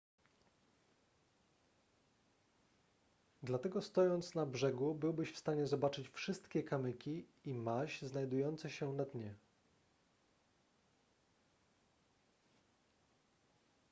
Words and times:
dlatego 3.43 3.81
stojąc 3.81 4.35
na 4.35 4.45
brzegu 4.45 4.95
byłbyś 4.95 5.31
w 5.31 5.37
stanie 5.37 5.67
zobaczyć 5.67 6.09
wszystkie 6.09 6.63
kamyki 6.63 7.27
i 7.45 7.53
maź 7.53 8.01
znajdujące 8.01 8.69
się 8.69 8.93
na 8.93 9.05
dnie 9.05 9.35